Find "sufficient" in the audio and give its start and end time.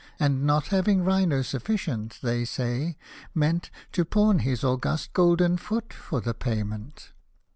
1.43-2.17